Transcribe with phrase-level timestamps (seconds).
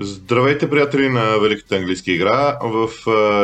[0.00, 2.58] Здравейте, приятели на Великата английска игра.
[2.62, 2.88] В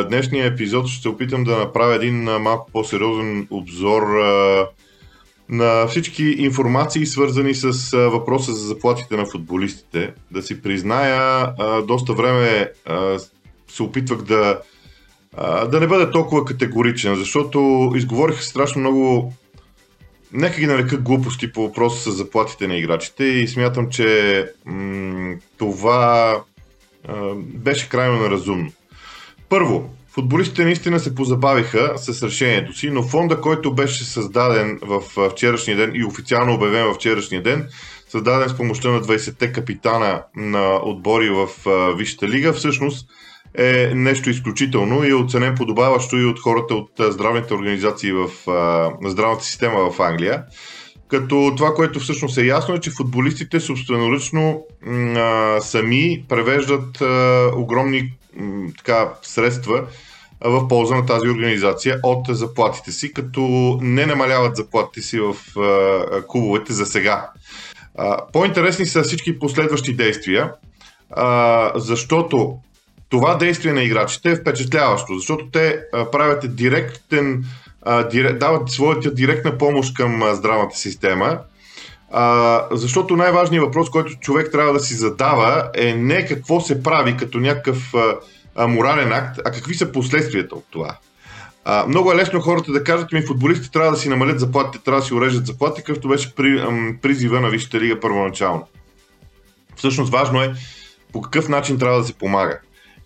[0.08, 4.02] днешния епизод ще се опитам да направя един малко по-сериозен обзор
[5.48, 10.12] на всички информации, свързани с въпроса за заплатите на футболистите.
[10.30, 11.52] Да си призная,
[11.86, 12.70] доста време
[13.68, 14.60] се опитвах да,
[15.70, 19.32] да не бъда толкова категоричен, защото изговорих страшно много
[20.34, 26.42] Нека ги нарека глупости по въпроса с заплатите на играчите и смятам, че м- това
[27.08, 28.72] а, беше крайно неразумно.
[29.48, 35.76] Първо, футболистите наистина се позабавиха с решението си, но фонда, който беше създаден в вчерашния
[35.76, 37.68] ден и официално обявен в вчерашния ден,
[38.14, 41.48] създаден с помощта на 20-те капитана на отбори в
[41.96, 43.06] Висшата лига, всъщност
[43.58, 48.28] е нещо изключително и е оценен подобаващо и от хората от здравните организации в
[49.04, 50.44] здравната система в Англия.
[51.08, 54.66] Като това, което всъщност е ясно е, че футболистите собственоръчно
[55.16, 59.84] а, сами превеждат а, огромни м, така, средства
[60.44, 63.40] в полза на тази организация от заплатите си, като
[63.82, 67.30] не намаляват заплатите си в а, клубовете за сега.
[68.32, 70.52] По-интересни са всички последващи действия,
[71.10, 72.58] а, защото
[73.08, 77.44] това действие на играчите е впечатляващо, защото те а, правят директен,
[77.82, 81.38] а, директ, дават своята директна помощ към а, здравната система,
[82.10, 87.16] а, защото най-важният въпрос, който човек трябва да си задава е не какво се прави
[87.16, 88.16] като някакъв а,
[88.54, 90.96] а, морален акт, а какви са последствията от това.
[91.64, 95.00] А, много е лесно хората да кажат ми, футболистите трябва да си намалят заплатите, трябва
[95.00, 98.66] да си урежат заплати, какъвто беше при, ам, призива на Висшата лига първоначално.
[99.76, 100.54] Всъщност важно е
[101.12, 102.58] по какъв начин трябва да се помага.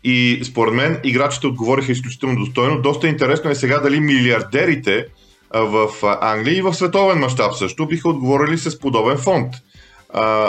[0.05, 2.83] И според мен играчите отговориха изключително достойно.
[2.83, 5.07] Доста интересно е сега дали милиардерите
[5.55, 5.89] в
[6.21, 9.55] Англия и в световен мащаб също биха отговорили с подобен фонд.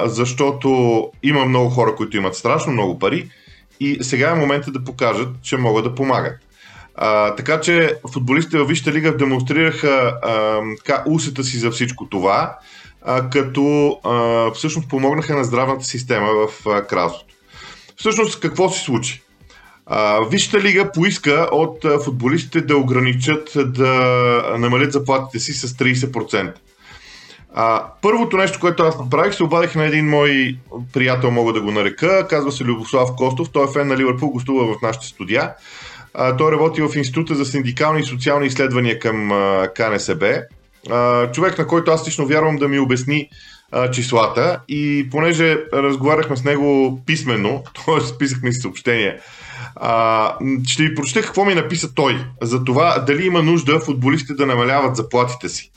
[0.05, 3.29] Защото има много хора, които имат страшно много пари
[3.79, 6.37] и сега е момента да покажат, че могат да помагат.
[7.01, 12.57] А, така че футболистите във Висшата лига демонстрираха а, така, усета си за всичко това,
[13.01, 17.33] а, като а, всъщност помогнаха на здравната система в кралството.
[17.97, 19.21] Всъщност какво се случи?
[20.29, 23.93] Висшата лига поиска от футболистите да ограничат, да
[24.57, 26.53] намалят заплатите си с 30%.
[27.53, 30.57] А, първото нещо, което аз направих, се обадих на един мой
[30.93, 34.73] приятел, мога да го нарека, казва се Любослав Костов, той е фен на Ливърпул, гостува
[34.73, 35.53] в нашите студия.
[36.37, 39.29] Той работи в Института за синдикални и социални изследвания към
[39.75, 40.41] КНСБ.
[41.33, 43.29] Човек, на който аз лично вярвам да ми обясни
[43.91, 48.17] числата и понеже разговаряхме с него писменно, т.е.
[48.17, 49.19] писахме си съобщения
[50.67, 54.95] ще ви прочета какво ми написа той за това дали има нужда футболистите да намаляват
[54.95, 55.71] заплатите си.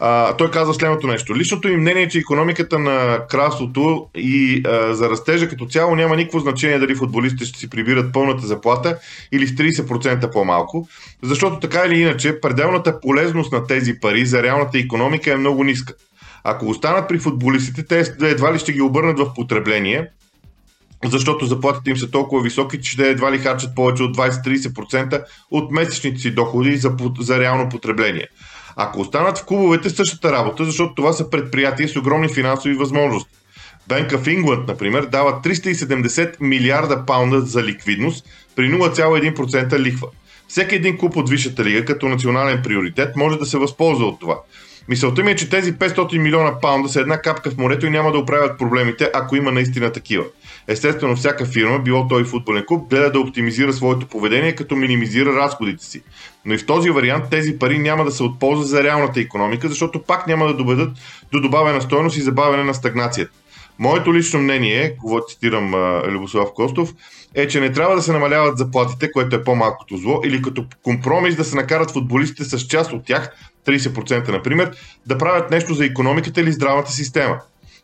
[0.00, 1.36] А, той казва следното нещо.
[1.36, 6.16] Личното им мнение е, че економиката на кралството и а, за растежа като цяло няма
[6.16, 8.98] никакво значение дали футболистите ще си прибират пълната заплата
[9.32, 10.88] или с 30% по-малко,
[11.22, 15.94] защото така или иначе пределната полезност на тези пари за реалната економика е много ниска.
[16.44, 20.08] Ако останат при футболистите, те едва ли ще ги обърнат в потребление,
[21.04, 25.70] защото заплатите им са толкова високи, че те едва ли харчат повече от 20-30% от
[25.70, 28.28] месечните си доходи за, за реално потребление.
[28.76, 33.30] Ако останат в клубовете същата работа, защото това са предприятия с огромни финансови възможности.
[33.88, 38.26] Bank of England, например, дава 370 милиарда паунда за ликвидност
[38.56, 40.08] при 0,1% лихва.
[40.48, 44.38] Всеки един клуб от Висшата лига като национален приоритет може да се възползва от това.
[44.88, 48.12] Мисълта ми е, че тези 500 милиона паунда са една капка в морето и няма
[48.12, 50.24] да оправят проблемите, ако има наистина такива.
[50.68, 55.84] Естествено, всяка фирма, било той футболен клуб, гледа да оптимизира своето поведение, като минимизира разходите
[55.84, 56.02] си.
[56.46, 59.68] Но и в този вариант тези пари няма да се от полза за реалната економика,
[59.68, 60.90] защото пак няма да доведат
[61.32, 63.32] до добавена стоеност и забавяне на стагнацията.
[63.78, 65.74] Моето лично мнение, какво цитирам
[66.08, 66.94] Любослав Костов,
[67.34, 71.36] е, че не трябва да се намаляват заплатите, което е по-малкото зло, или като компромис
[71.36, 73.30] да се накарат футболистите с част от тях,
[73.66, 74.70] 30% например,
[75.06, 77.40] да правят нещо за економиката или здравната система.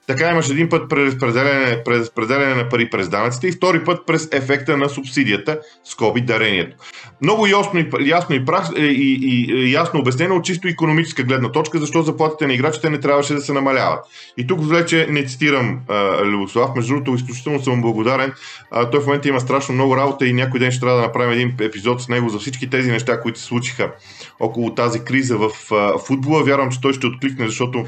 [0.06, 4.76] Така имаш един път преразпределяне, преразпределяне на пари през данъците и втори път през ефекта
[4.76, 6.76] на субсидията, скоби дарението.
[7.22, 11.52] Много ясно и, ясно и, прах, и, и, и ясно обяснено от чисто економическа гледна
[11.52, 14.00] точка, защо заплатите на играчите не трябваше да се намаляват.
[14.38, 18.32] И тук вече не цитирам а, Любослав, между другото изключително съм благодарен.
[18.70, 21.32] А, той в момента има страшно много работа и някой ден ще трябва да направим
[21.32, 23.93] един епизод с него за всички тези неща, които се случиха
[24.40, 26.44] около тази криза в а, футбола.
[26.44, 27.84] Вярвам, че той ще откликне, защото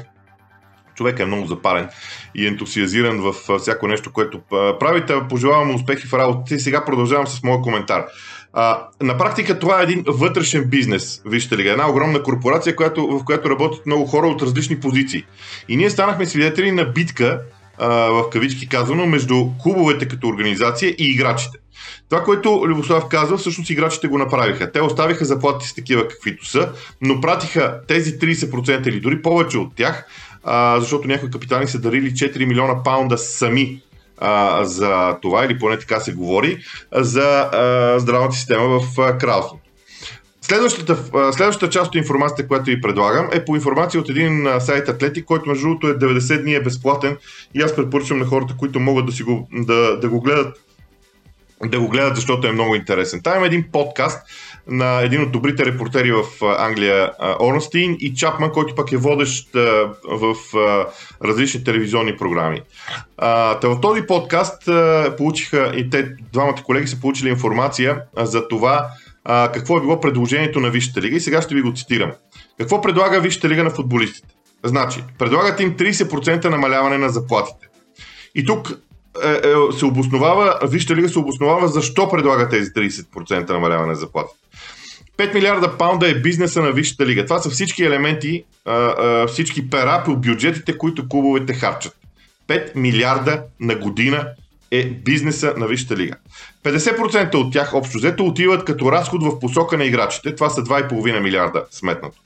[0.95, 1.89] човек е много запален
[2.35, 4.39] и ентусиазиран в всяко нещо, което
[4.79, 5.13] правите.
[5.29, 8.05] Пожелавам успехи в работата и сега продължавам с моя коментар.
[8.57, 13.25] А, на практика това е един вътрешен бизнес, вижте ли, една огромна корпорация, която, в
[13.25, 15.23] която работят много хора от различни позиции.
[15.69, 17.41] И ние станахме свидетели на битка
[17.77, 21.57] а, в кавички казано, между клубовете като организация и играчите.
[22.09, 24.71] Това, което Любослав казва, всъщност играчите го направиха.
[24.71, 26.71] Те оставиха заплатите с такива каквито са,
[27.01, 30.05] но пратиха тези 30% или дори повече от тях,
[30.45, 33.81] а, защото някои капитани са дарили 4 милиона паунда сами
[34.17, 36.57] а, за това, или поне така се говори,
[36.93, 39.59] за а, здравната система в а.
[40.41, 40.97] Следващата,
[41.33, 45.49] следващата част от информацията, която ви предлагам, е по информация от един сайт Атлетик, който
[45.49, 47.17] между другото е 90 дни е безплатен
[47.53, 50.57] и аз препоръчвам на хората, които могат да, си го, да, да го гледат
[51.63, 53.21] да го гледат, защото е много интересен.
[53.23, 54.27] Там има един подкаст
[54.67, 56.23] на един от добрите репортери в
[56.59, 59.49] Англия, Орнстин и Чапман, който пък е водещ
[60.11, 60.35] в
[61.23, 62.61] различни телевизионни програми.
[63.63, 64.69] в този подкаст
[65.17, 68.87] получиха и те, двамата колеги са получили информация за това
[69.25, 72.11] какво е било предложението на Висшата лига и сега ще ви го цитирам.
[72.59, 74.35] Какво предлага Висшата лига на футболистите?
[74.63, 77.67] Значи, предлагат им 30% намаляване на заплатите.
[78.35, 78.71] И тук
[79.23, 84.39] е, е, се обосновава, Вижте лига се обосновава защо предлага тези 30% намаляване на заплатите.
[85.17, 87.25] 5 милиарда паунда е бизнеса на Висшата лига.
[87.25, 88.43] Това са всички елементи,
[89.27, 91.97] всички пера по бюджетите, които клубовете харчат.
[92.47, 94.27] 5 милиарда на година
[94.71, 96.15] е бизнеса на Висшата лига.
[96.63, 100.35] 50% от тях общо взето отиват като разход в посока на играчите.
[100.35, 102.17] Това са 2,5 милиарда сметнато.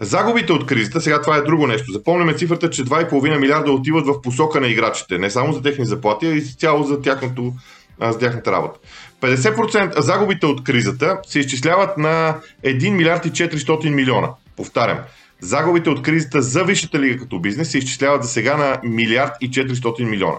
[0.00, 1.92] Загубите от кризата, сега това е друго нещо.
[1.92, 5.18] Запомняме цифрата, че 2,5 милиарда отиват в посока на играчите.
[5.18, 7.52] Не само за техни заплати, а и цяло за, тяхното,
[8.00, 8.78] за тяхната работа.
[9.20, 14.28] 50% загубите от кризата се изчисляват на 1 милиард и 400 милиона.
[14.56, 14.98] Повтарям,
[15.40, 19.50] загубите от кризата за Висшата лига като бизнес се изчисляват за сега на милиард и
[19.50, 20.38] 400 милиона.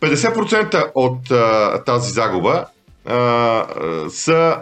[0.00, 2.66] 50% от а, тази загуба
[3.06, 3.66] а, а,
[4.10, 4.58] са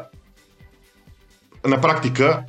[1.67, 2.43] на практика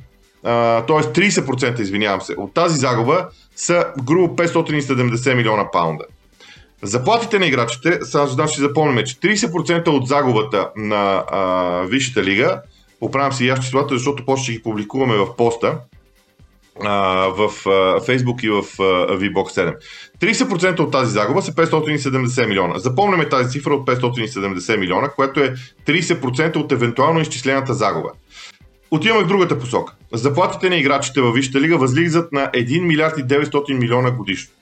[0.44, 1.02] т.е.
[1.02, 6.04] 30%, извинявам се, от тази загуба са грубо 570 милиона паунда.
[6.84, 12.60] Заплатите на играчите, сега значи запомняме, че 30% от загубата на а, Висшата лига,
[13.00, 15.78] оправям си и числата, защото после ще ги публикуваме в поста,
[16.84, 16.98] а,
[17.28, 17.70] в а,
[18.00, 18.82] Facebook и в а,
[19.16, 19.76] VBOX 7.
[20.20, 22.78] 30% от тази загуба са 570 милиона.
[22.78, 25.54] Запомняме тази цифра от 570 милиона, което е
[25.86, 28.08] 30% от евентуално изчислената загуба.
[28.90, 29.94] Отиваме в другата посока.
[30.12, 34.54] Заплатите на играчите във Висшата лига възлизат на 1 милиард и 900 милиона годишно.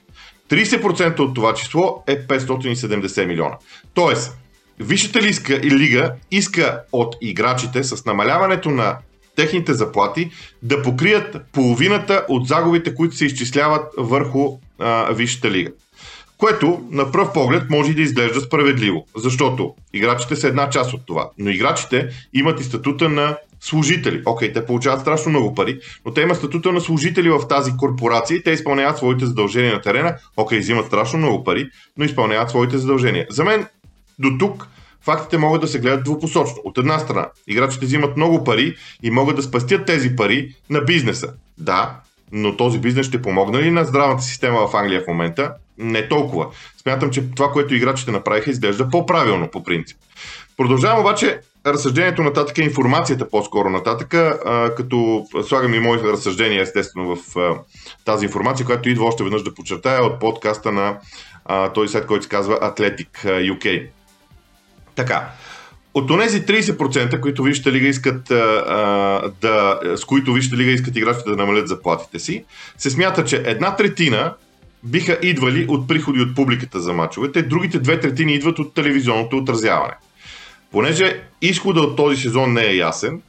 [0.49, 3.57] 30% от това число е 570 милиона.
[3.93, 4.37] Тоест,
[4.79, 8.97] Висшата лига иска от играчите с намаляването на
[9.35, 10.29] техните заплати
[10.63, 15.71] да покрият половината от загубите, които се изчисляват върху а, Висшата лига.
[16.37, 21.29] Което на пръв поглед може да изглежда справедливо, защото играчите са една част от това.
[21.37, 24.21] Но играчите имат и статута на служители.
[24.25, 28.37] Окей, те получават страшно много пари, но те имат статута на служители в тази корпорация
[28.37, 30.15] и те изпълняват своите задължения на терена.
[30.37, 33.27] Окей, взимат страшно много пари, но изпълняват своите задължения.
[33.29, 33.67] За мен
[34.19, 34.67] до тук
[35.01, 36.57] фактите могат да се гледат двупосочно.
[36.63, 41.33] От една страна, играчите взимат много пари и могат да спастят тези пари на бизнеса.
[41.57, 41.95] Да,
[42.31, 45.53] но този бизнес ще помогне ли на здравната система в Англия в момента?
[45.77, 46.47] Не толкова.
[46.81, 49.97] Смятам, че това, което играчите направиха, изглежда по-правилно по принцип.
[50.57, 57.15] Продължавам обаче разсъждението нататък е информацията по-скоро нататък, а, като слагам и моите разсъждения естествено
[57.15, 57.55] в а,
[58.05, 60.97] тази информация, която идва още веднъж да подчертая от подкаста на
[61.45, 63.87] а, този сайт, който се казва Athletic UK.
[64.95, 65.29] Така,
[65.93, 71.29] от тези 30%, които Висшата лига искат а, да, с които Висшата лига искат играчите
[71.29, 72.45] да намалят заплатите си,
[72.77, 74.33] се смята, че една третина
[74.83, 79.93] биха идвали от приходи от публиката за мачовете, другите две третини идват от телевизионното отразяване.
[80.73, 83.21] Понеже изхода от този сезон не е ясен,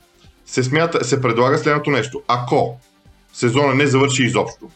[0.46, 2.22] се, смята, се предлага следното нещо.
[2.28, 2.80] Ако
[3.32, 4.70] сезона не завърши изобщо,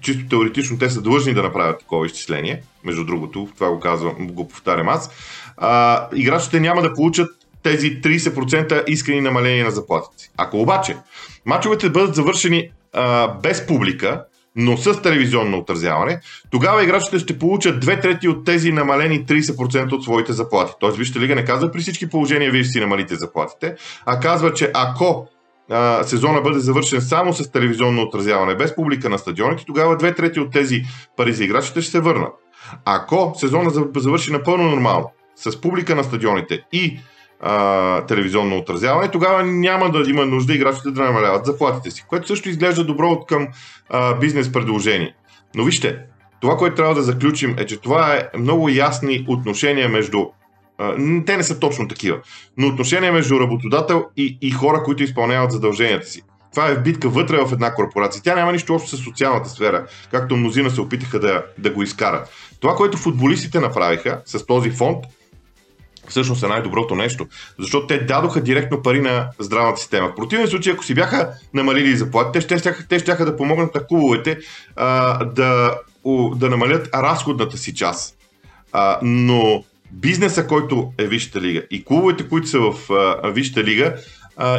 [0.00, 4.48] чисто теоретично те са длъжни да направят такова изчисление, между другото, това го казвам, го
[4.48, 5.10] повтарям аз,
[5.56, 7.30] а, играчите няма да получат
[7.62, 10.30] тези 30% искрени намаления на заплатите.
[10.36, 10.96] Ако обаче
[11.46, 14.24] мачовете бъдат завършени а, без публика,
[14.58, 20.04] но с телевизионно отразяване, тогава играчите ще получат две трети от тези намалени 30% от
[20.04, 20.72] своите заплати.
[20.80, 23.74] Тоест, вижте лига не казва при всички положения вие ще си намалите заплатите,
[24.06, 25.28] а казва, че ако
[25.70, 30.40] а, сезона бъде завършен само с телевизионно отразяване, без публика на стадионите, тогава две трети
[30.40, 30.82] от тези
[31.16, 32.32] пари за играчите ще се върнат.
[32.84, 36.98] Ако сезона завърши напълно нормално, с публика на стадионите и
[37.40, 42.48] а, телевизионно отразяване, тогава няма да има нужда играчите да намаляват заплатите си, което също
[42.48, 43.48] изглежда добро от към
[43.88, 45.14] а, бизнес предложение.
[45.54, 45.98] Но вижте,
[46.40, 50.26] това, което трябва да заключим е, че това е много ясни отношения между
[51.26, 52.18] те не са точно такива,
[52.56, 56.22] но отношения между работодател и, и хора, които изпълняват задълженията си.
[56.54, 58.22] Това е битка вътре в една корпорация.
[58.22, 62.28] Тя няма нищо общо с социалната сфера, както мнозина се опитаха да, да го изкарат.
[62.60, 65.04] Това, което футболистите направиха с този фонд,
[66.10, 67.26] всъщност е най-доброто нещо.
[67.58, 70.08] Защото те дадоха директно пари на здравната система.
[70.08, 73.86] В противен случай, ако си бяха намалили заплати, те ще, те ще да помогнат на
[73.86, 74.38] клубовете
[74.76, 75.78] а, да,
[76.34, 78.14] да намалят разходната си част.
[78.72, 83.94] А, но бизнеса, който е Висшата лига и клубовете, които са в а, Висшата лига,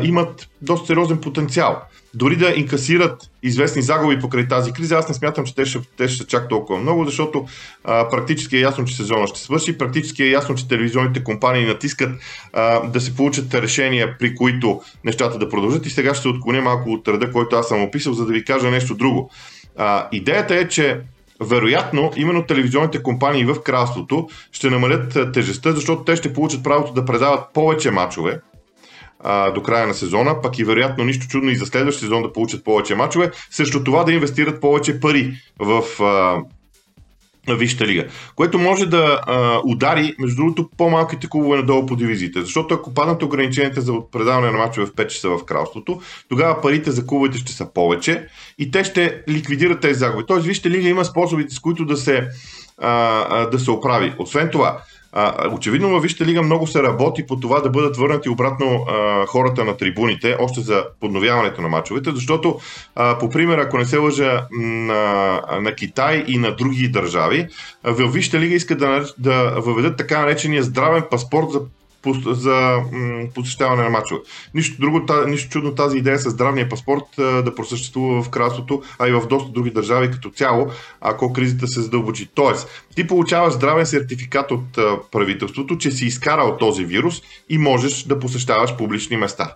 [0.04, 1.82] имат доста сериозен потенциал.
[2.14, 6.08] Дори да инкасират известни загуби покрай тази криза, аз не смятам, че те ще, те
[6.08, 7.46] ще чак толкова много, защото
[7.84, 12.10] а, практически е ясно, че сезона ще свърши, практически е ясно, че телевизионните компании натискат
[12.54, 16.62] а, да се получат решения, при които нещата да продължат и сега ще се отклоня
[16.62, 19.32] малко от реда, който аз съм описал, за да ви кажа нещо друго.
[19.78, 21.02] А, идеята е, че
[21.42, 27.06] вероятно, именно телевизионните компании в кралството ще намалят тежестта, защото те ще получат правото да
[27.06, 28.40] предават повече мачове
[29.20, 32.34] а, до края на сезона, пък и вероятно нищо чудно и за следващия сезон да
[32.34, 36.44] получат повече мачове, срещу това да инвестират повече пари в а,
[37.56, 42.42] Висшата лига, което може да а, удари, между другото, по-малките клубове надолу по дивизиите.
[42.42, 46.92] Защото ако паднат ограниченията за предаване на мачове в 5 часа в кралството, тогава парите
[46.92, 50.24] за клубовете ще са повече и те ще ликвидират тези загуби.
[50.28, 52.28] Тоест, Висшата лига има способите, с които да се,
[52.78, 54.14] а, а, да се оправи.
[54.20, 58.30] Освен това, а, очевидно във Висшата лига много се работи по това да бъдат върнати
[58.30, 62.60] обратно а, хората на трибуните, още за подновяването на мачовете, защото
[62.96, 67.48] а, по пример, ако не се лъжа на, на Китай и на други държави,
[67.84, 71.60] във Висшата лига искат да, да въведат така наречения здравен паспорт за
[72.26, 72.78] за
[73.36, 74.22] посещаване на мачове.
[74.54, 79.12] Нищо, друго, нищо чудно тази идея с здравния паспорт да просъществува в кралството, а и
[79.12, 80.68] в доста други държави като цяло,
[81.02, 82.30] ако кризата се задълбочи.
[82.36, 84.72] Тоест, ти получаваш здравен сертификат от
[85.12, 89.54] правителството, че си изкарал този вирус и можеш да посещаваш публични места.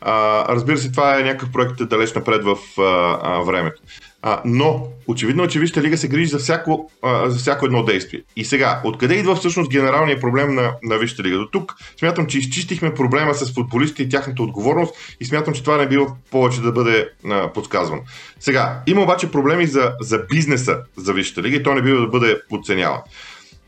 [0.00, 3.82] А, разбира се, това е някакъв проект далеч напред в а, а, времето.
[4.22, 7.82] А, но, очевидно е, че Висшата лига се грижи за всяко, а, за всяко едно
[7.82, 8.22] действие.
[8.36, 11.36] И сега, откъде идва всъщност генералният проблем на, на Висшата лига?
[11.36, 15.76] До тук смятам, че изчистихме проблема с футболистите и тяхната отговорност и смятам, че това
[15.76, 18.02] не било повече да бъде а, подсказвано.
[18.40, 22.08] Сега, има обаче проблеми за, за бизнеса за Висшата лига и то не бива да
[22.08, 23.00] бъде подценяван.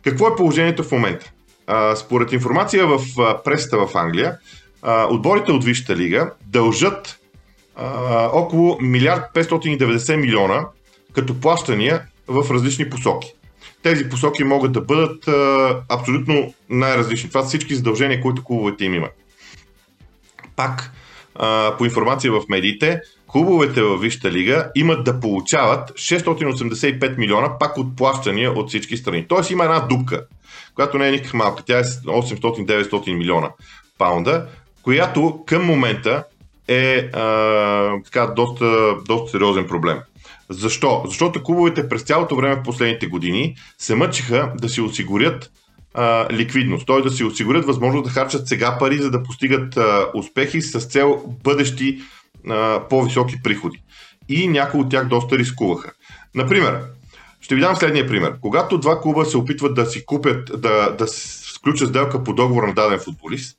[0.04, 1.32] Какво е положението в момента?
[1.66, 3.00] А, според информация в
[3.44, 4.38] пресата в Англия,
[4.82, 7.19] а, отборите от Висшата лига дължат
[7.76, 10.66] а, около милиард 590 милиона
[11.12, 13.32] като плащания в различни посоки.
[13.82, 17.28] Тези посоки могат да бъдат а, абсолютно най-различни.
[17.28, 19.12] Това са всички задължения, които клубовете им имат.
[20.56, 20.92] Пак,
[21.34, 27.78] а, по информация в медиите, клубовете във Висшата лига имат да получават 685 милиона пак
[27.78, 29.28] от плащания от всички страни.
[29.28, 30.26] Тоест има една дупка,
[30.74, 31.62] която не е никак малка.
[31.66, 33.50] Тя е 800-900 милиона
[33.98, 34.46] паунда,
[34.82, 36.24] която към момента
[36.70, 39.98] е а, така, доста, доста сериозен проблем.
[40.50, 41.02] Защо?
[41.06, 45.50] Защото клубовете през цялото време в последните години се мъчиха да си осигурят
[45.94, 47.00] а, ликвидност, т.е.
[47.00, 51.22] да си осигурят възможност да харчат сега пари, за да постигат а, успехи с цел
[51.44, 52.00] бъдещи
[52.48, 53.82] а, по-високи приходи.
[54.28, 55.92] И някои от тях доста рискуваха.
[56.34, 56.80] Например,
[57.40, 58.34] ще ви дам следния пример.
[58.40, 62.74] Когато два клуба се опитват да си купят, да, да сключат сделка по договор на
[62.74, 63.56] даден футболист,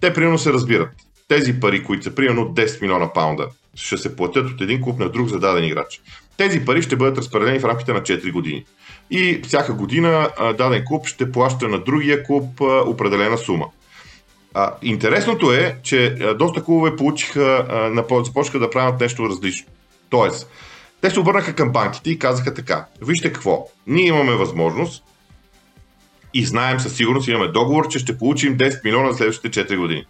[0.00, 0.90] те примерно се разбират
[1.36, 5.08] тези пари, които са примерно 10 милиона паунда, ще се платят от един клуб на
[5.08, 6.00] друг за даден играч.
[6.36, 8.64] Тези пари ще бъдат разпределени в рамките на 4 години.
[9.10, 13.66] И всяка година даден клуб ще плаща на другия клуб определена сума.
[14.54, 19.68] А, интересното е, че доста клубове получиха, а, започнаха да правят нещо различно.
[20.10, 20.50] Тоест,
[21.00, 25.04] те се обърнаха към банките и казаха така: Вижте какво, ние имаме възможност
[26.34, 30.04] и знаем със сигурност, имаме договор, че ще получим 10 милиона за следващите 4 години.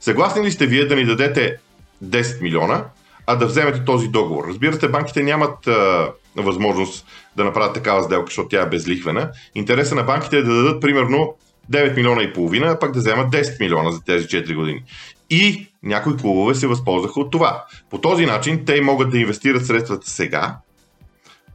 [0.00, 1.56] Съгласни ли сте вие да ни дадете
[2.04, 2.84] 10 милиона,
[3.26, 4.44] а да вземете този договор?
[4.48, 7.06] Разбира се, банките нямат а, възможност
[7.36, 9.30] да направят такава сделка, защото тя е безлихвена.
[9.54, 11.34] Интереса на банките е да дадат примерно
[11.72, 14.82] 9 милиона и половина, а пък да вземат 10 милиона за тези 4 години.
[15.30, 17.64] И някои клубове се възползваха от това.
[17.90, 20.56] По този начин те могат да инвестират средствата сега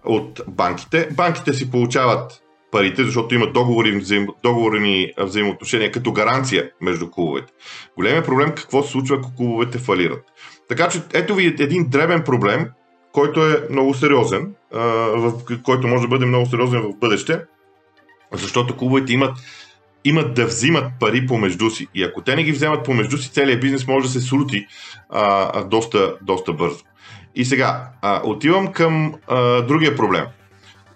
[0.05, 1.09] от банките.
[1.11, 2.42] Банките си получават
[2.73, 7.53] парите, защото има договори, взаим, договорени взаимоотношения като гаранция между клубовете.
[7.97, 10.23] Големият проблем е какво се случва, ако клубовете фалират.
[10.69, 12.69] Така че ето ви един дребен проблем,
[13.11, 14.55] който е много сериозен,
[15.63, 17.41] който може да бъде много сериозен в бъдеще,
[18.31, 19.37] защото клубовете имат,
[20.03, 21.87] имат да взимат пари помежду си.
[21.95, 24.67] И ако те не ги вземат помежду си, целият бизнес може да се срути
[25.09, 26.83] а, доста, доста бързо.
[27.35, 30.25] И сега, а, отивам към а, другия проблем.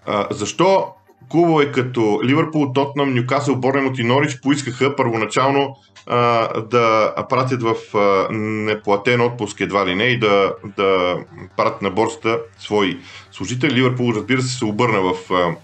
[0.06, 0.88] А, защо
[1.30, 8.28] клубове като Ливърпул, Тотнам, Ньюкасъл, Борнемот и Норич поискаха първоначално а, да пратят в а,
[8.34, 11.18] неплатен отпуск едва ли не и да, да
[11.58, 12.98] пратят на борста свои
[13.32, 13.74] служители.
[13.74, 15.56] Ливърпул, разбира се, се обърна в а,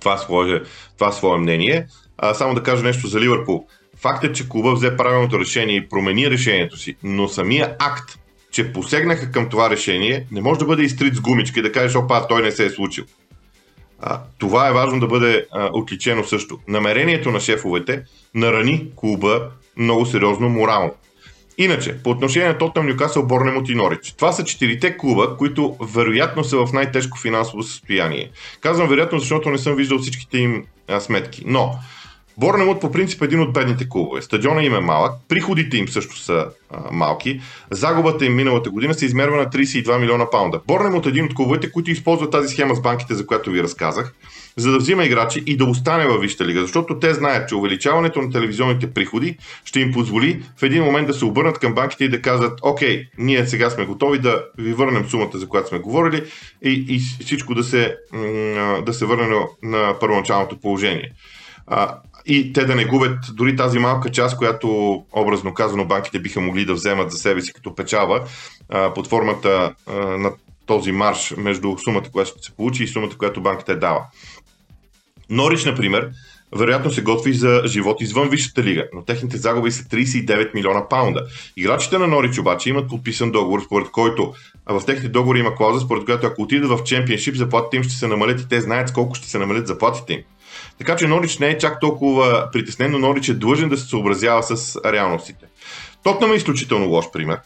[0.00, 0.62] това, свое,
[0.98, 1.86] това свое мнение.
[2.18, 3.66] А, само да кажа нещо за Ливърпул.
[4.00, 8.18] Факт е, че клуба взе правилното решение и промени решението си, но самия акт,
[8.50, 11.96] че посегнаха към това решение, не може да бъде изтрит с гумички и да кажеш,
[11.96, 13.04] опа, той не се е случил.
[14.00, 16.58] А, това е важно да бъде а, отличено също.
[16.68, 18.02] Намерението на шефовете
[18.34, 20.92] нарани клуба много сериозно морално.
[21.58, 24.12] Иначе, по отношение на Тотнам, Нюкасъл, Борнемот и Норич.
[24.12, 28.30] Това са четирите клуба, които вероятно са в най-тежко финансово състояние.
[28.60, 31.42] Казвам вероятно, защото не съм виждал всичките им а, сметки.
[31.46, 31.74] Но
[32.38, 34.22] Борнемот по принцип е един от бедните клубове.
[34.22, 37.40] Стадиона им е малък, приходите им също са а, малки.
[37.70, 40.60] Загубата им миналата година се измерва на 32 милиона паунда.
[40.66, 44.14] Борнемот е един от клубовете, които използват тази схема с банките, за която ви разказах,
[44.56, 48.22] за да взима играчи и да остане във Висшата лига, защото те знаят, че увеличаването
[48.22, 52.08] на телевизионните приходи ще им позволи в един момент да се обърнат към банките и
[52.08, 56.24] да кажат, окей, ние сега сме готови да ви върнем сумата, за която сме говорили
[56.62, 57.96] и, и всичко да се,
[58.86, 61.12] да се върне на първоначалното положение
[62.26, 64.68] и те да не губят дори тази малка част, която
[65.12, 68.24] образно казано банките биха могли да вземат за себе си като печава
[68.68, 70.32] а, под формата на
[70.66, 74.06] този марш между сумата, която ще се получи и сумата, която банката е дава.
[75.30, 76.10] Норич, например,
[76.56, 81.26] вероятно се готви за живот извън Висшата лига, но техните загуби са 39 милиона паунда.
[81.56, 84.32] Играчите на Норич обаче имат подписан договор, според който
[84.66, 87.94] а в техните договори има клауза, според която ако отидат в чемпионшип, заплатите им ще
[87.94, 90.20] се намалят и те знаят колко ще се намалят заплатите им.
[90.78, 94.42] Така че Норич не е чак толкова притеснен, но Норич е длъжен да се съобразява
[94.42, 95.46] с реалностите.
[96.02, 97.38] Тотнам е изключително лош пример,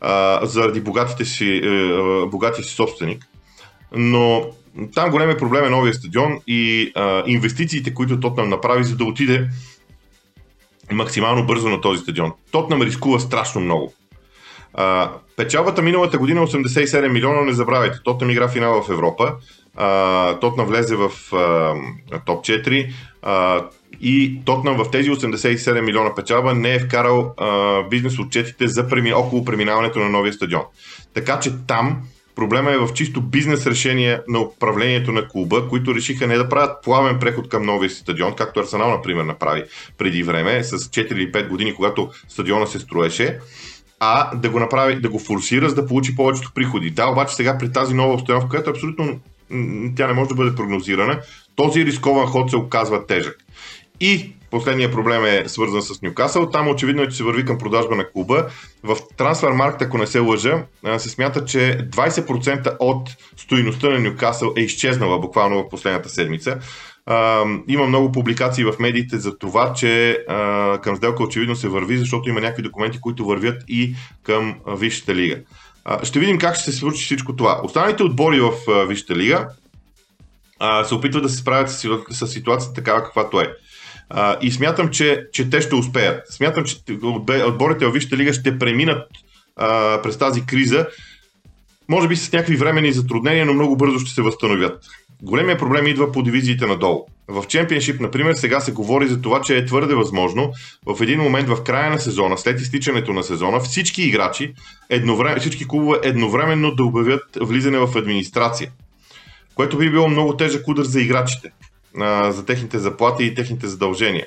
[0.00, 3.26] а, заради богатите си, а, богатия си собственик,
[3.92, 4.46] но
[4.94, 9.48] там големият проблем е новия стадион и а, инвестициите, които Тотнам направи, за да отиде
[10.92, 12.32] максимално бързо на този стадион.
[12.50, 13.94] Тотнам рискува страшно много.
[14.74, 17.98] А, печалбата миналата година 87 е милиона, не забравяйте.
[18.04, 19.34] Тотнам игра финал в Европа.
[20.40, 21.74] Тотна влезе в а,
[22.26, 22.92] топ 4
[23.22, 23.64] а,
[24.00, 29.12] и Тотнам в тези 87 милиона печалба не е вкарал а, бизнес отчетите за преми,
[29.12, 30.62] около преминаването на новия стадион.
[31.14, 32.02] Така че там
[32.36, 36.82] проблема е в чисто бизнес решение на управлението на клуба, които решиха не да правят
[36.82, 39.62] плавен преход към новия стадион, както Арсенал, например, направи
[39.98, 43.38] преди време, с 4 или 5 години, когато стадиона се строеше,
[44.00, 46.90] а да го направи, да го форсира, за да получи повечето приходи.
[46.90, 49.20] Да, обаче сега при тази нова обстановка, която е абсолютно
[49.96, 51.20] тя не може да бъде прогнозирана.
[51.56, 53.36] Този рискован ход се оказва тежък.
[54.00, 56.50] И последният проблем е свързан с Ньюкасъл.
[56.50, 58.46] Там очевидно е, че се върви към продажба на клуба.
[58.82, 60.64] В трансфермаркт, ако не се лъжа,
[60.98, 66.58] се смята, че 20% от стоиността на Ньюкасъл е изчезнала буквално в последната седмица.
[67.68, 70.18] има много публикации в медиите за това, че
[70.82, 75.36] към сделка очевидно се върви, защото има някакви документи, които вървят и към Висшата лига.
[76.02, 77.60] Ще видим как ще се случи всичко това.
[77.64, 78.52] Останалите отбори в
[78.88, 79.48] Висшата лига
[80.84, 81.70] се опитват да се справят
[82.10, 83.52] с ситуацията такава каквато е.
[84.42, 86.32] И смятам, че, че те ще успеят.
[86.32, 86.76] Смятам, че
[87.46, 89.08] отборите в Висшата лига ще преминат
[90.02, 90.86] през тази криза,
[91.88, 94.84] може би с някакви времени затруднения, но много бързо ще се възстановят.
[95.22, 97.06] Големия проблем идва по дивизиите надолу.
[97.28, 100.52] В Чемпионшип, например, сега се говори за това, че е твърде възможно
[100.86, 104.54] в един момент в края на сезона, след изтичането на сезона, всички играчи,
[104.90, 108.70] едновременно, всички клубове едновременно да обявят влизане в администрация.
[109.54, 111.50] Което би било много тежък удар за играчите,
[112.28, 114.26] за техните заплати и техните задължения.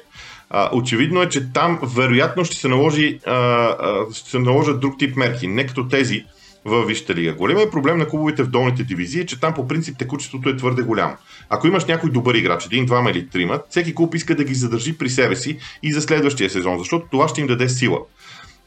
[0.74, 3.20] очевидно е, че там вероятно ще се, наложи,
[4.14, 6.26] ще се наложат друг тип мерки, не като тези,
[6.66, 7.34] в Висшата лига.
[7.34, 10.82] Големият проблем на клубовете в долните дивизии е, че там по принцип текучеството е твърде
[10.82, 11.14] голямо.
[11.50, 14.98] Ако имаш някой добър играч, един, двама или трима, всеки клуб иска да ги задържи
[14.98, 18.00] при себе си и за следващия сезон, защото това ще им даде сила.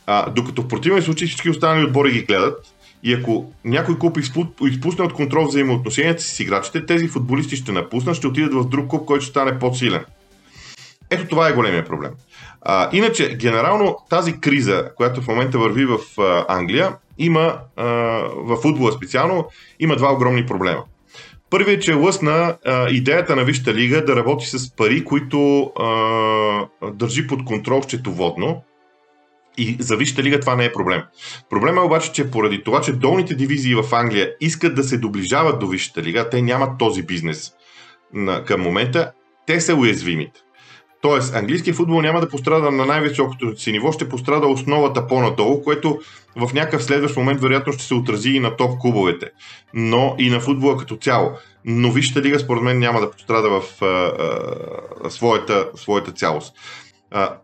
[0.07, 4.19] А, докато в противен случай всички останали отбори ги гледат и ако някой клуб
[4.63, 8.91] изпусне от контрол взаимоотношенията си с играчите, тези футболисти ще напуснат, ще отидат в друг
[8.91, 10.05] клуб, който ще стане по-силен.
[11.13, 12.11] Ето това е големия проблем.
[12.63, 17.85] А, иначе, генерално тази криза, която в момента върви в а, Англия, има, а,
[18.37, 19.49] в футбола специално,
[19.81, 20.85] има два огромни проблема.
[21.51, 26.91] Първият е, че лъсна а, идеята на Висшата лига да работи с пари, които а,
[26.93, 28.63] държи под контрол счетоводно.
[29.59, 31.03] И за Висшата лига това не е проблем.
[31.51, 35.59] Проблема е обаче, че поради това, че долните дивизии в Англия искат да се доближават
[35.59, 37.53] до Висшата лига, те нямат този бизнес
[38.15, 39.13] на, към момента,
[39.47, 40.41] те са уязвимите.
[41.03, 46.01] Тоест, английският футбол няма да пострада на най-високото си ниво, ще пострада основата по-надолу, което
[46.37, 49.31] в някакъв следващ момент вероятно ще се отрази и на топ клубовете,
[49.75, 51.31] но и на футбола като цяло.
[51.65, 56.55] но Висшата лига според мен няма да пострада в а, а, своята, своята цялост.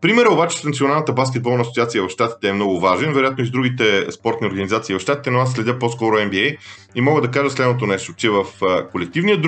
[0.01, 4.13] Примерът обаче с Националната баскетболна асоциация в Штатите е много важен, вероятно и с другите
[4.13, 6.57] спортни организации в Штатите, но аз следя по-скоро NBA
[6.95, 8.45] и мога да кажа следното нещо, че в
[8.93, 9.43] колективния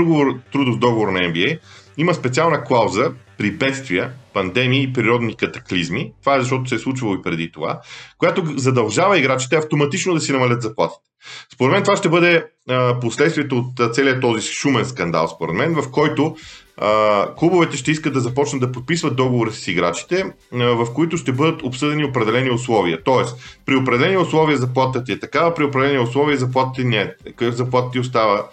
[0.52, 1.58] трудов договор на NBA
[1.96, 7.14] има специална клауза при бедствия, пандемии и природни катаклизми, това е защото се е случвало
[7.14, 7.80] и преди това,
[8.18, 11.10] която задължава играчите автоматично да си намалят заплатите.
[11.54, 15.90] Според мен това ще бъде а, последствието от целият този шумен скандал, според мен, в
[15.90, 16.36] който
[16.76, 20.24] а, клубовете ще искат да започнат да подписват договори с играчите,
[20.54, 23.04] а, в които ще бъдат обсъдени определени условия.
[23.04, 27.14] Тоест, при определени условия заплатата ти е такава, при определени условия заплатата ти не е.
[27.50, 28.46] Заплатата ти остава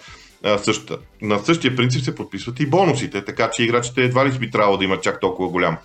[0.58, 0.98] същата.
[1.22, 4.84] На същия принцип се подписват и бонусите, така че играчите едва ли би трябвало да
[4.84, 5.78] имат чак толкова голям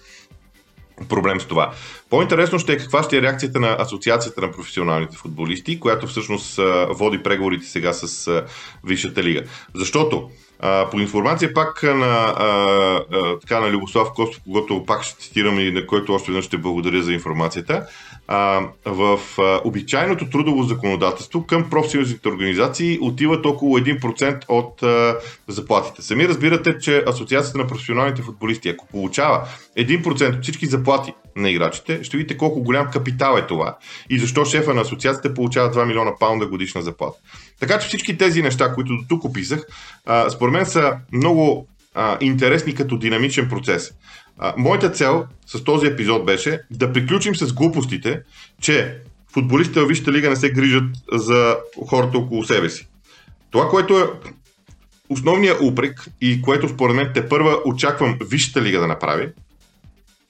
[1.09, 1.73] проблем с това.
[2.11, 7.23] По-интересно ще е каква ще е реакцията на Асоциацията на професионалните футболисти, която всъщност води
[7.23, 8.43] преговорите сега с
[8.85, 9.43] Висшата лига.
[9.75, 10.31] Защото
[10.90, 12.46] по информация пак на, а,
[13.12, 16.59] а, така, на Любослав Костов, когато пак ще цитирам и на който още веднъж ще
[16.59, 17.87] благодаря за информацията,
[18.29, 26.03] а, в а, обичайното трудово законодателство към профсъюзните организации отиват около 1% от а, заплатите.
[26.03, 29.48] Сами разбирате, че Асоциацията на професионалните футболисти, ако получава
[29.79, 33.77] 1% от всички заплати на играчите, ще видите колко голям капитал е това
[34.11, 37.18] и защо шефа на асоциацията получава 2 милиона паунда годишна заплата.
[37.62, 39.66] Така че всички тези неща, които до тук описах,
[40.07, 43.92] а, според мен са много а, интересни като динамичен процес.
[44.38, 48.20] А, моята цел с този епизод беше да приключим с глупостите,
[48.61, 48.98] че
[49.33, 51.57] футболистите във Висшата лига не се грижат за
[51.88, 52.88] хората около себе си.
[53.51, 54.07] Това, което е
[55.09, 59.29] основният упрек и което според мен те първа очаквам Висшата лига да направи,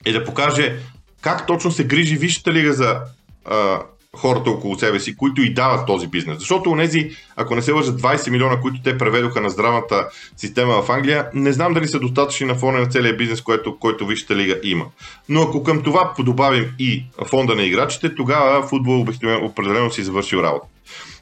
[0.04, 0.76] е да покаже
[1.20, 3.00] как точно се грижи Висшата лига за
[3.44, 3.82] а,
[4.16, 6.38] хората около себе си, които и дават този бизнес.
[6.38, 10.90] Защото онези, ако не се лъжат 20 милиона, които те преведоха на здравната система в
[10.90, 14.60] Англия, не знам дали са достатъчни на фона на целия бизнес, който, който Висшата лига
[14.62, 14.86] има.
[15.28, 19.06] Но ако към това подобавим и фонда на играчите, тогава футбол
[19.42, 20.66] определено си завършил работа.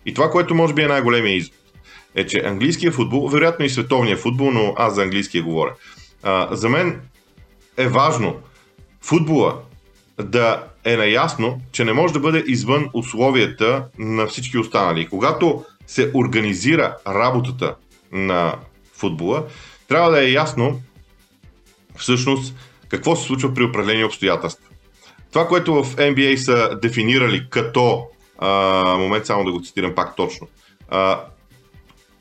[0.07, 1.55] И това, което може би е най-големия извод,
[2.15, 5.75] е, че английския футбол, вероятно и световния футбол, но аз за английския говоря.
[6.23, 7.01] А, за мен
[7.77, 8.37] е важно
[9.01, 9.59] футбола
[10.23, 15.09] да е наясно, че не може да бъде извън условията на всички останали.
[15.09, 17.75] Когато се организира работата
[18.13, 18.55] на
[18.95, 19.45] футбола,
[19.89, 20.81] трябва да е ясно
[21.97, 22.55] всъщност
[22.89, 24.67] какво се случва при определени обстоятелства.
[25.33, 28.07] Това, което в NBA са дефинирали като,
[28.39, 30.49] а, момент само да го цитирам пак точно,
[30.89, 31.21] а,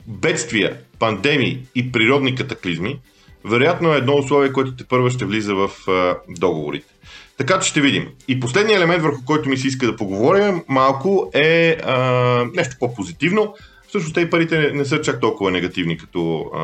[0.07, 2.99] бедствия, пандемии и природни катаклизми,
[3.45, 6.93] вероятно е едно условие, което те първо ще влиза в а, договорите.
[7.39, 8.07] Така че ще видим.
[8.27, 11.95] И последният елемент, върху който ми се иска да поговорим малко е а,
[12.53, 13.55] нещо по-позитивно.
[13.87, 16.63] Всъщност те парите не, не са чак толкова негативни като а,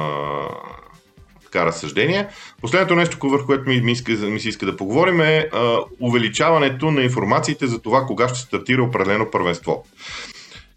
[1.43, 2.27] така разсъждение.
[2.61, 6.91] Последното нещо, върху което ми, ми, иска, ми се иска да поговорим е а, увеличаването
[6.91, 9.85] на информациите за това кога ще стартира определено първенство.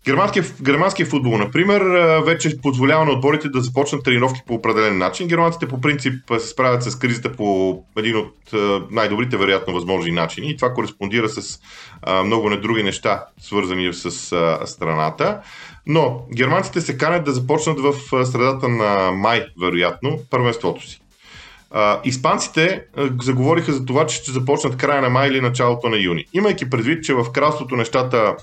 [0.09, 1.83] Германския, германския футбол, например,
[2.27, 5.29] вече позволява на отборите да започнат тренировки по определен начин.
[5.29, 8.33] Германците по принцип се справят с кризата по един от
[8.91, 10.51] най-добрите, вероятно, възможни начини.
[10.51, 11.61] И това кореспондира с
[12.25, 14.11] много други неща, свързани с
[14.67, 15.41] страната.
[15.87, 17.95] Но германците се канят да започнат в
[18.25, 21.01] средата на май, вероятно, първенството си.
[22.05, 22.85] испанците
[23.23, 26.25] заговориха за това, че ще започнат края на май или началото на юни.
[26.33, 28.37] Имайки предвид, че в кралството нещата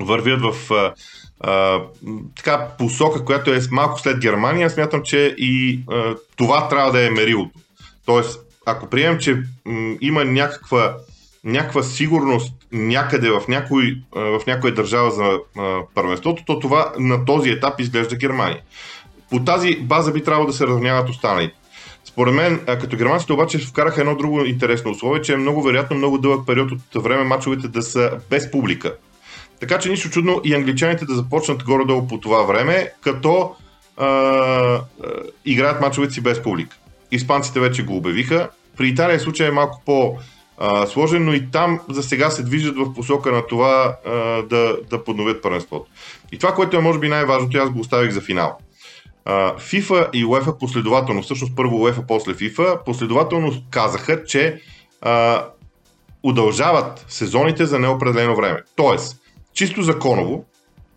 [0.00, 0.92] вървят в а,
[1.40, 1.80] а,
[2.36, 7.10] така посока, която е малко след Германия, смятам, че и а, това трябва да е
[7.10, 7.58] мерилото.
[8.06, 10.96] Тоест, ако приемем, че м, има някаква,
[11.44, 17.24] някаква сигурност някъде в, някой, а, в някоя държава за а, първенството, то това на
[17.24, 18.60] този етап изглежда Германия.
[19.30, 21.54] По тази база би трябвало да се равняват останалите.
[22.04, 26.18] Според мен, като германците обаче вкараха едно друго интересно условие, че е много вероятно много
[26.18, 28.94] дълъг период от време мачовете да са без публика.
[29.60, 33.54] Така че нищо чудно и англичаните да започнат горе-долу по това време, като
[33.96, 34.82] а, а,
[35.44, 36.76] играят мачовете си без публика.
[37.10, 38.48] Испанците вече го обявиха.
[38.76, 40.18] При Италия случай е малко по-
[40.86, 44.10] сложен, но и там за сега се движат в посока на това а,
[44.42, 45.86] да, да подновят първенството.
[46.32, 48.58] И това, което е може би най-важното, аз го оставих за финал.
[49.24, 54.60] А, FIFA и UEFA последователно, всъщност първо UEFA, после FIFA, последователно казаха, че
[55.02, 55.44] а,
[56.22, 58.62] удължават сезоните за неопределено време.
[58.76, 59.19] Тоест,
[59.54, 60.44] чисто законово,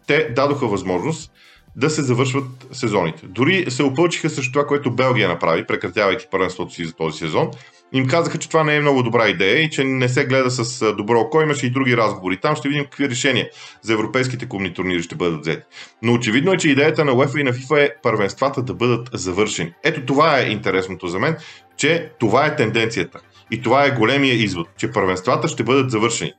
[0.07, 1.31] те дадоха възможност
[1.75, 3.27] да се завършват сезоните.
[3.27, 7.51] Дори се опълчиха също това, което Белгия направи, прекратявайки първенството си за този сезон
[7.93, 10.93] им казаха, че това не е много добра идея и че не се гледа с
[10.93, 11.41] добро око.
[11.41, 12.37] Имаше и други разговори.
[12.37, 13.49] Там ще видим какви решения
[13.81, 15.63] за европейските клубни турнири ще бъдат взети.
[16.01, 19.73] Но очевидно е, че идеята на UEFA и на FIFA е първенствата да бъдат завършени.
[19.83, 21.37] Ето това е интересното за мен,
[21.77, 23.19] че това е тенденцията.
[23.51, 26.31] И това е големия извод, че първенствата ще бъдат завършени.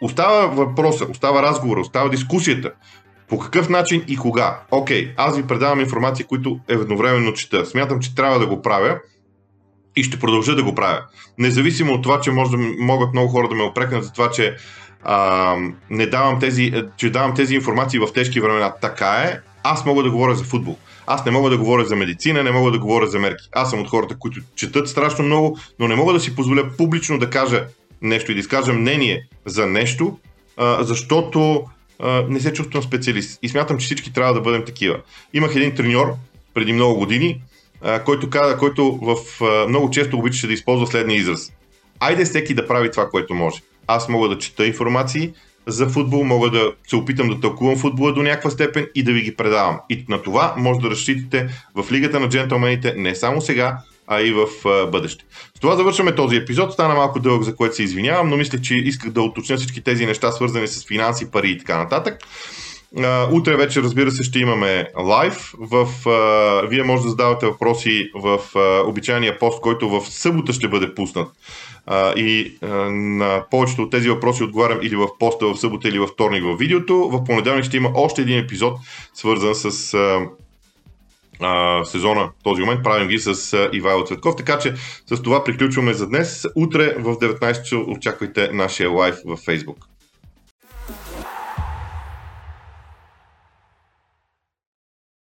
[0.00, 2.72] Остава въпроса, остава разговора, остава дискусията.
[3.28, 4.60] По какъв начин и кога?
[4.70, 7.66] Окей, аз ви предавам информация, които едновременно чета.
[7.66, 8.98] Смятам, че трябва да го правя
[9.96, 11.04] и ще продължа да го правя.
[11.38, 14.56] Независимо от това, че може да, могат много хора да ме опрекнат за това, че
[15.04, 15.56] а,
[15.90, 18.74] не давам тези, че давам тези информации в тежки времена.
[18.80, 20.76] Така е, аз мога да говоря за футбол.
[21.06, 23.48] Аз не мога да говоря за медицина, не мога да говоря за мерки.
[23.52, 27.18] Аз съм от хората, които четат страшно много, но не мога да си позволя публично
[27.18, 27.66] да кажа
[28.06, 30.18] нещо и да изкажа мнение за нещо,
[30.56, 31.64] а, защото
[31.98, 33.38] а, не се чувствам специалист.
[33.42, 35.00] И смятам, че всички трябва да бъдем такива.
[35.32, 36.14] Имах един треньор
[36.54, 37.42] преди много години,
[37.82, 41.52] а, който, каза, който в, а, много често обичаше да използва следния израз.
[42.00, 43.62] Айде всеки да прави това, което може.
[43.86, 45.32] Аз мога да чета информации
[45.66, 49.22] за футбол, мога да се опитам да тълкувам футбола до някаква степен и да ви
[49.22, 49.80] ги предавам.
[49.88, 54.32] И на това може да разчитате в Лигата на джентълмените не само сега, а и
[54.32, 55.24] в а, бъдеще.
[55.56, 56.72] С това завършваме този епизод.
[56.72, 60.06] Стана малко дълъг, за което се извинявам, но мисля, че исках да уточня всички тези
[60.06, 62.18] неща, свързани с финанси, пари и така нататък.
[63.32, 65.54] Утре вече, разбира се, ще имаме лайв.
[65.58, 70.68] В, uh, вие може да задавате въпроси в uh, обичайния пост, който в събота ще
[70.68, 71.28] бъде пуснат.
[71.90, 72.88] Uh, и uh,
[73.18, 76.56] на повечето от тези въпроси отговарям или в поста в събота, или във вторник в
[76.56, 77.08] видеото.
[77.12, 78.78] В понеделник ще има още един епизод,
[79.14, 80.28] свързан с uh,
[81.40, 82.82] а, сезона в този момент.
[82.84, 84.36] Правим ги с а, Ивайло Цветков.
[84.36, 84.74] Така че
[85.06, 86.46] с това приключваме за днес.
[86.54, 89.95] Утре в 19 очаквайте нашия лайв в Facebook.